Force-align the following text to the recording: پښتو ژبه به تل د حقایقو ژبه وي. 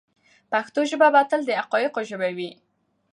پښتو 0.51 0.79
ژبه 0.89 1.07
به 1.13 1.21
تل 1.29 1.41
د 1.45 1.49
حقایقو 1.59 2.01
ژبه 2.09 2.29
وي. 2.37 2.51